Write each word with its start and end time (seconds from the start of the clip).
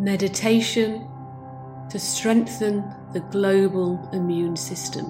meditation 0.00 1.06
to 1.90 1.98
strengthen 1.98 2.82
the 3.12 3.20
global 3.20 4.08
immune 4.14 4.56
system. 4.56 5.04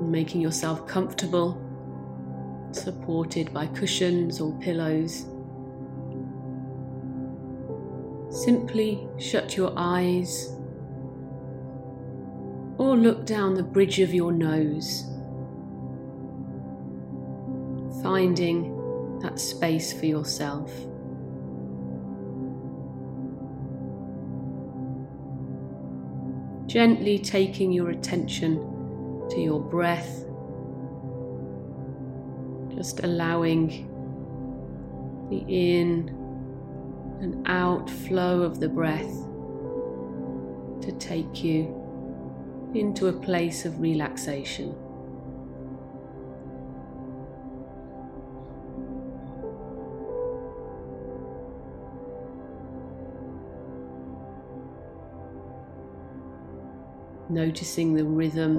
Making 0.00 0.40
yourself 0.40 0.88
comfortable, 0.88 1.62
supported 2.72 3.54
by 3.54 3.68
cushions 3.68 4.40
or 4.40 4.52
pillows. 4.58 5.26
Simply 8.30 9.06
shut 9.18 9.56
your 9.56 9.72
eyes 9.76 10.52
or 12.76 12.96
look 12.96 13.24
down 13.24 13.54
the 13.54 13.62
bridge 13.62 14.00
of 14.00 14.12
your 14.12 14.32
nose, 14.32 15.04
finding 18.02 18.77
that 19.20 19.38
space 19.38 19.92
for 19.92 20.06
yourself. 20.06 20.70
Gently 26.66 27.18
taking 27.18 27.72
your 27.72 27.90
attention 27.90 28.58
to 29.30 29.40
your 29.40 29.60
breath, 29.60 30.24
just 32.76 33.00
allowing 33.00 33.86
the 35.30 35.44
in 35.48 36.08
and 37.20 37.46
out 37.48 37.88
flow 37.88 38.42
of 38.42 38.60
the 38.60 38.68
breath 38.68 39.26
to 40.82 40.92
take 40.98 41.42
you 41.42 41.74
into 42.74 43.08
a 43.08 43.12
place 43.12 43.64
of 43.64 43.80
relaxation. 43.80 44.74
Noticing 57.30 57.94
the 57.94 58.04
rhythm, 58.04 58.54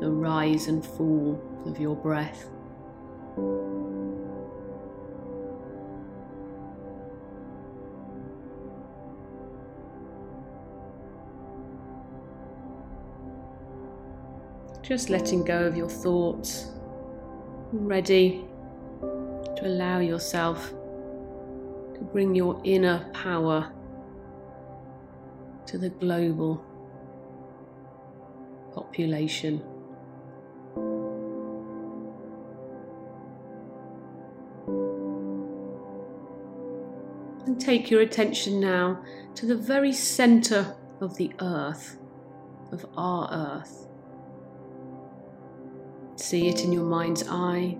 the 0.00 0.10
rise 0.10 0.66
and 0.66 0.84
fall 0.84 1.40
of 1.66 1.78
your 1.78 1.94
breath. 1.94 2.48
Just 14.82 15.10
letting 15.10 15.44
go 15.44 15.64
of 15.66 15.76
your 15.76 15.88
thoughts, 15.88 16.72
ready 17.72 18.44
to 19.00 19.60
allow 19.62 19.98
yourself 19.98 20.70
to 21.94 22.00
bring 22.12 22.34
your 22.34 22.60
inner 22.64 23.08
power 23.12 23.70
to 25.66 25.76
the 25.76 25.90
global 25.90 26.64
population. 28.78 29.62
And 37.46 37.60
take 37.60 37.90
your 37.90 38.02
attention 38.02 38.60
now 38.60 39.02
to 39.34 39.46
the 39.46 39.56
very 39.56 39.92
center 39.92 40.76
of 41.00 41.16
the 41.16 41.32
earth, 41.40 41.98
of 42.70 42.86
our 42.96 43.28
earth. 43.32 43.86
See 46.16 46.48
it 46.48 46.64
in 46.64 46.72
your 46.72 46.84
mind's 46.84 47.24
eye. 47.28 47.78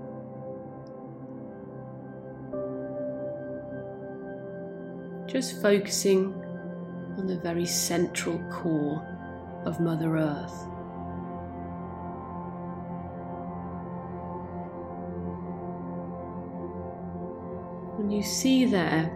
Just 5.27 5.61
focusing 5.61 6.33
on 7.19 7.27
the 7.27 7.39
very 7.39 7.67
central 7.67 8.39
core 8.51 9.05
of 9.67 9.81
Mother 9.81 10.17
Earth. 10.17 10.67
And 17.99 18.13
you 18.13 18.23
see 18.23 18.65
there 18.65 19.13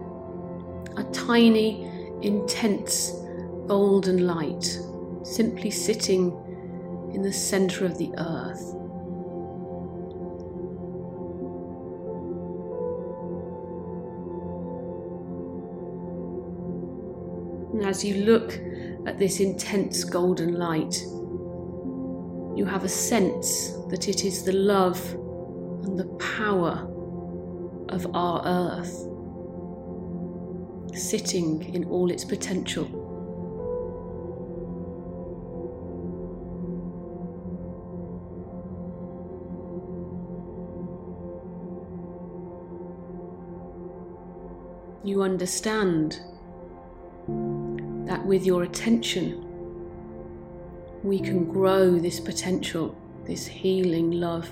a 0.97 1.05
tiny, 1.13 1.89
intense 2.21 3.13
golden 3.67 4.27
light 4.27 4.79
simply 5.23 5.71
sitting 5.71 6.31
in 7.15 7.23
the 7.23 7.33
center 7.33 7.87
of 7.87 7.97
the 7.97 8.13
earth. 8.19 8.75
And 17.73 17.87
as 17.87 18.05
you 18.05 18.25
look 18.25 18.59
at 19.07 19.19
this 19.19 19.39
intense 19.41 20.05
golden 20.05 20.57
light, 20.57 21.01
you 22.57 22.67
have 22.67 22.85
a 22.85 22.89
sense 22.89 23.73
that 23.89 24.09
it 24.09 24.25
is 24.25 24.43
the 24.43 24.53
love 24.53 25.01
and 25.85 25.99
the 25.99 26.07
power 26.19 26.89
of 27.93 28.07
our 28.15 28.43
earth 28.47 29.07
sitting 30.99 31.75
in 31.75 31.85
all 31.85 32.11
its 32.11 32.25
potential. 32.25 32.85
You 45.05 45.23
understand 45.23 46.21
that 48.07 48.25
with 48.25 48.47
your 48.47 48.63
attention, 48.63 49.49
we 51.03 51.19
can 51.19 51.45
grow 51.45 51.99
this 51.99 52.21
potential, 52.21 52.97
this 53.25 53.47
healing 53.47 54.13
love 54.13 54.51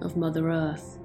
of 0.00 0.16
Mother 0.16 0.50
Earth. 0.50 0.98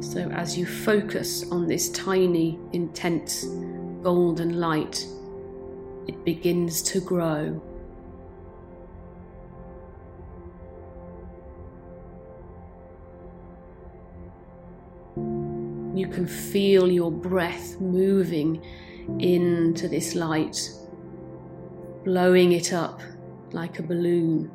So, 0.00 0.28
as 0.30 0.56
you 0.56 0.66
focus 0.66 1.50
on 1.50 1.66
this 1.66 1.90
tiny, 1.90 2.58
intense 2.72 3.44
golden 4.02 4.58
light, 4.58 5.06
it 6.08 6.24
begins 6.24 6.82
to 6.82 7.00
grow 7.00 7.60
You 16.00 16.06
can 16.06 16.26
feel 16.26 16.90
your 16.90 17.12
breath 17.12 17.78
moving 17.78 18.64
into 19.18 19.86
this 19.86 20.14
light, 20.14 20.70
blowing 22.04 22.52
it 22.52 22.72
up 22.72 23.02
like 23.52 23.80
a 23.80 23.82
balloon. 23.82 24.50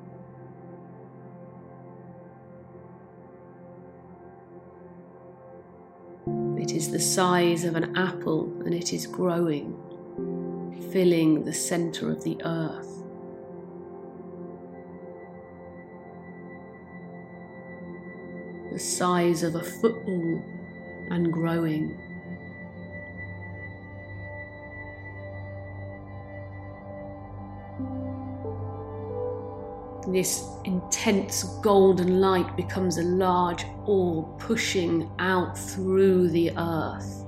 Is 6.76 6.92
the 6.92 7.00
size 7.00 7.64
of 7.64 7.76
an 7.78 7.96
apple 7.96 8.52
and 8.66 8.74
it 8.74 8.92
is 8.92 9.08
growing, 9.08 9.74
filling 10.92 11.46
the 11.46 11.54
center 11.54 12.12
of 12.12 12.22
the 12.26 12.38
earth. 12.44 12.92
The 18.74 18.80
size 18.80 19.42
of 19.44 19.56
a 19.56 19.64
football 19.64 20.44
and 21.12 21.32
growing. 21.32 22.15
This 30.08 30.48
intense 30.66 31.44
golden 31.64 32.22
light 32.22 32.56
becomes 32.56 32.98
a 32.98 33.04
large 33.04 33.66
orb 33.86 34.40
pushing 34.40 35.10
out 35.18 35.58
through 35.58 36.30
the 36.30 36.52
earth, 36.58 37.26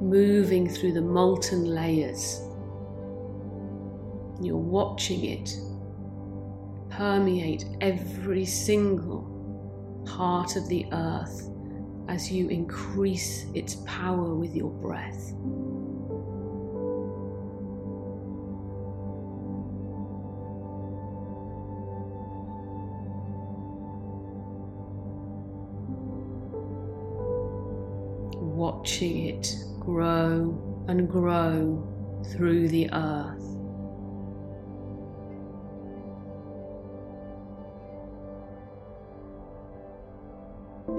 moving 0.00 0.68
through 0.68 0.92
the 0.92 1.00
molten 1.00 1.64
layers. 1.64 2.40
You're 4.40 4.56
watching 4.56 5.24
it 5.24 5.56
permeate 6.90 7.64
every 7.80 8.44
single 8.44 10.02
part 10.04 10.56
of 10.56 10.68
the 10.68 10.86
earth 10.92 11.48
as 12.08 12.30
you 12.30 12.48
increase 12.48 13.46
its 13.54 13.76
power 13.86 14.34
with 14.34 14.54
your 14.54 14.70
breath. 14.70 15.32
watching 28.82 29.26
it 29.26 29.54
grow 29.78 30.84
and 30.88 31.08
grow 31.08 31.88
through 32.32 32.66
the 32.66 32.92
earth. 32.92 33.38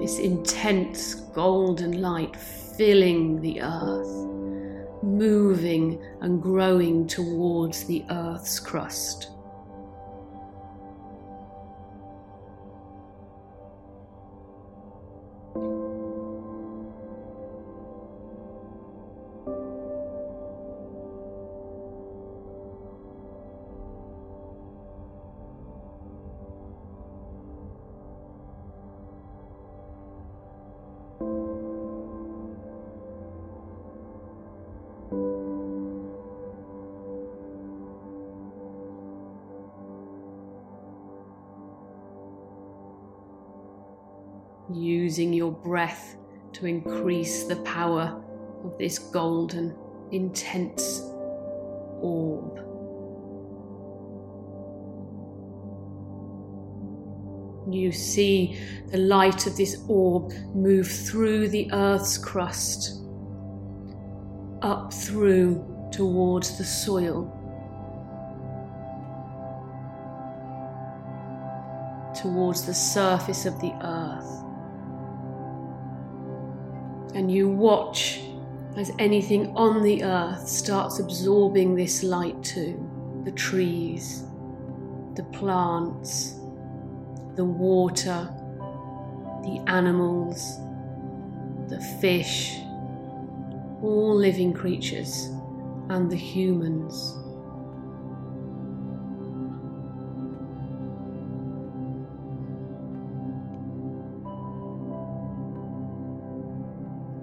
This 0.00 0.18
intense 0.18 1.14
golden 1.34 2.00
light 2.00 2.34
filling 2.34 3.42
the 3.42 3.60
earth, 3.60 5.02
moving 5.02 6.02
and 6.22 6.40
growing 6.40 7.06
towards 7.06 7.84
the 7.84 8.02
earth's 8.08 8.58
crust. 8.58 9.28
Using 44.72 45.32
your 45.32 45.52
breath 45.52 46.16
to 46.54 46.66
increase 46.66 47.44
the 47.44 47.56
power 47.56 48.22
of 48.64 48.78
this 48.78 48.98
golden, 48.98 49.76
intense 50.10 51.00
orb. 52.00 52.60
You 57.70 57.92
see 57.92 58.58
the 58.90 58.98
light 58.98 59.46
of 59.46 59.56
this 59.56 59.82
orb 59.88 60.32
move 60.54 60.86
through 60.86 61.48
the 61.48 61.70
earth's 61.72 62.18
crust, 62.18 63.02
up 64.62 64.92
through 64.92 65.64
towards 65.90 66.58
the 66.58 66.64
soil. 66.64 67.30
Towards 72.14 72.64
the 72.64 72.74
surface 72.74 73.44
of 73.44 73.60
the 73.60 73.72
earth 73.82 74.43
and 77.14 77.30
you 77.30 77.48
watch 77.48 78.20
as 78.76 78.90
anything 78.98 79.56
on 79.56 79.82
the 79.82 80.02
earth 80.02 80.48
starts 80.48 80.98
absorbing 80.98 81.74
this 81.74 82.02
light 82.02 82.42
too 82.42 82.90
the 83.24 83.32
trees, 83.32 84.24
the 85.14 85.22
plants, 85.32 86.34
the 87.36 87.44
water, 87.44 88.28
the 89.42 89.64
animals, 89.66 90.58
the 91.68 91.80
fish, 92.00 92.58
all 93.82 94.14
living 94.14 94.52
creatures, 94.52 95.30
and 95.88 96.10
the 96.10 96.16
humans. 96.16 97.16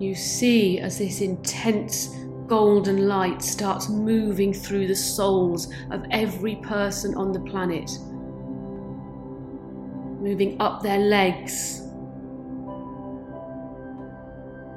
You 0.01 0.15
see 0.15 0.79
as 0.79 0.97
this 0.97 1.21
intense 1.21 2.07
golden 2.47 3.07
light 3.07 3.43
starts 3.43 3.87
moving 3.87 4.51
through 4.51 4.87
the 4.87 4.95
soles 4.95 5.71
of 5.91 6.03
every 6.09 6.55
person 6.55 7.13
on 7.13 7.31
the 7.31 7.39
planet, 7.41 7.87
moving 10.19 10.59
up 10.59 10.81
their 10.81 10.97
legs, 10.97 11.83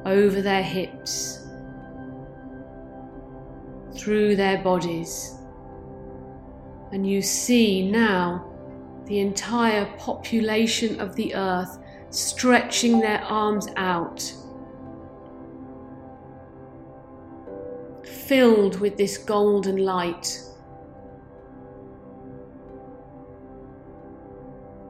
over 0.04 0.42
their 0.42 0.62
hips, 0.62 1.48
through 3.96 4.36
their 4.36 4.58
bodies. 4.62 5.38
And 6.92 7.08
you 7.08 7.22
see 7.22 7.90
now 7.90 8.52
the 9.06 9.20
entire 9.20 9.86
population 9.96 11.00
of 11.00 11.16
the 11.16 11.34
earth 11.34 11.78
stretching 12.10 13.00
their 13.00 13.22
arms 13.22 13.68
out 13.76 14.30
filled 18.26 18.80
with 18.80 18.96
this 18.96 19.18
golden 19.18 19.76
light. 19.76 20.40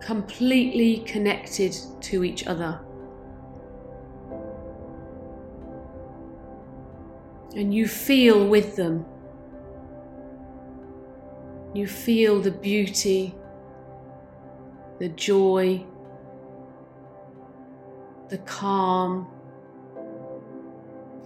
Completely 0.01 0.99
connected 0.99 1.77
to 2.03 2.25
each 2.25 2.47
other. 2.47 2.81
And 7.57 7.73
you 7.73 7.89
feel 7.89 8.47
with 8.47 8.77
them. 8.77 9.07
You 11.73 11.87
feel 11.87 12.41
the 12.41 12.51
beauty, 12.51 13.35
the 14.99 15.09
joy, 15.09 15.85
the 18.29 18.39
calm, 18.39 19.29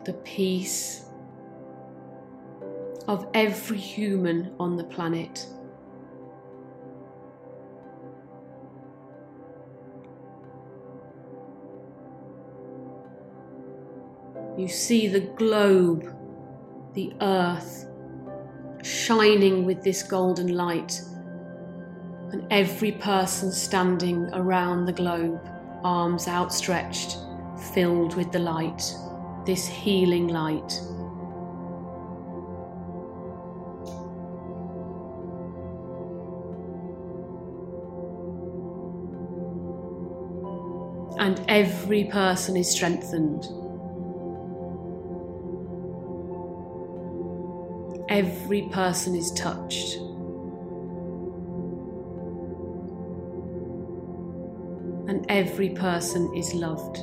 the 0.04 0.14
peace 0.14 1.07
of 3.08 3.26
every 3.32 3.78
human 3.78 4.54
on 4.60 4.76
the 4.76 4.84
planet. 4.84 5.46
You 14.58 14.68
see 14.68 15.08
the 15.08 15.20
globe, 15.20 16.14
the 16.92 17.14
earth, 17.22 17.86
shining 18.82 19.64
with 19.64 19.82
this 19.82 20.02
golden 20.02 20.48
light, 20.48 21.00
and 22.30 22.46
every 22.50 22.92
person 22.92 23.50
standing 23.50 24.28
around 24.34 24.84
the 24.84 24.92
globe, 24.92 25.40
arms 25.82 26.28
outstretched, 26.28 27.16
filled 27.72 28.16
with 28.16 28.32
the 28.32 28.38
light, 28.38 28.82
this 29.46 29.66
healing 29.66 30.28
light. 30.28 30.78
And 41.28 41.44
every 41.46 42.04
person 42.04 42.56
is 42.56 42.70
strengthened. 42.70 43.44
Every 48.08 48.62
person 48.72 49.14
is 49.14 49.30
touched. 49.32 49.96
And 55.06 55.26
every 55.28 55.68
person 55.68 56.34
is 56.34 56.54
loved. 56.54 56.96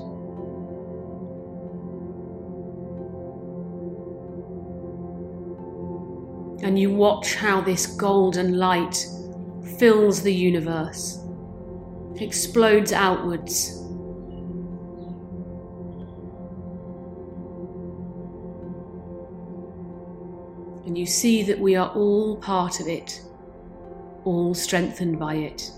And 6.64 6.80
you 6.80 6.92
watch 6.92 7.36
how 7.36 7.62
this 7.62 7.86
golden 7.86 8.58
light 8.58 9.06
fills 9.78 10.24
the 10.24 10.34
universe, 10.34 11.20
explodes 12.20 12.92
outwards 12.92 13.85
you 20.98 21.06
see 21.06 21.44
that 21.44 21.60
we 21.60 21.76
are 21.76 21.90
all 21.90 22.38
part 22.38 22.80
of 22.80 22.88
it, 22.88 23.22
all 24.24 24.54
strengthened 24.54 25.20
by 25.20 25.36
it. 25.36 25.72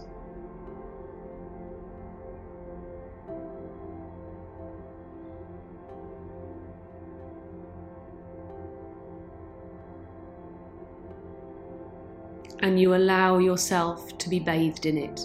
And 12.59 12.79
you 12.79 12.95
allow 12.95 13.37
yourself 13.37 14.17
to 14.17 14.29
be 14.29 14.39
bathed 14.39 14.85
in 14.85 14.97
it. 14.97 15.21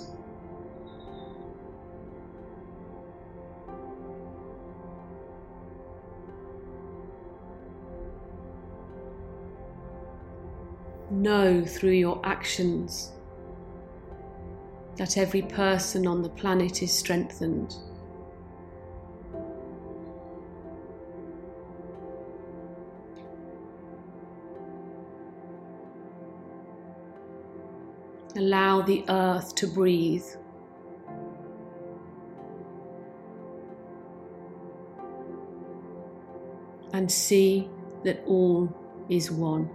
know 11.11 11.65
through 11.65 11.93
your 11.93 12.21
actions 12.25 13.13
that 14.97 15.17
every 15.17 15.43
person 15.43 16.07
on 16.07 16.23
the 16.23 16.29
planet 16.29 16.83
is 16.83 16.93
strengthened. 16.93 17.75
Allow 28.37 28.83
the 28.83 29.05
earth 29.09 29.55
to 29.57 29.67
breathe. 29.67 30.25
And 36.95 37.11
see 37.11 37.69
that 38.05 38.23
all 38.27 38.75
is 39.09 39.31
one. 39.31 39.71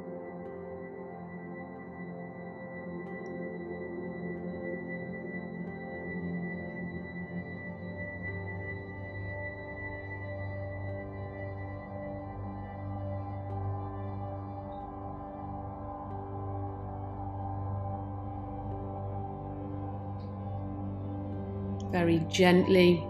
Very 21.91 22.19
gently 22.29 23.03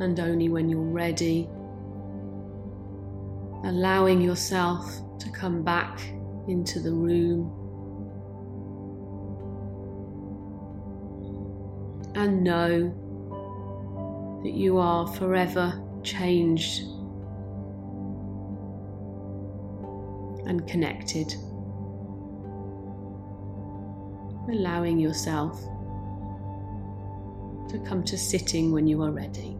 and 0.00 0.18
only 0.18 0.48
when 0.48 0.68
you're 0.68 0.80
ready, 0.80 1.48
allowing 3.64 4.20
yourself 4.20 5.00
to 5.18 5.30
come 5.30 5.62
back 5.62 6.00
into 6.48 6.80
the 6.80 6.92
room 6.92 7.56
and 12.14 12.42
know 12.42 12.92
that 14.42 14.52
you 14.52 14.78
are 14.78 15.06
forever 15.06 15.80
changed 16.02 16.82
and 20.46 20.66
connected. 20.66 21.34
Allowing 24.48 24.98
yourself 24.98 25.62
to 27.70 27.78
come 27.80 28.02
to 28.02 28.18
sitting 28.18 28.72
when 28.72 28.86
you 28.88 29.00
are 29.02 29.12
ready. 29.12 29.59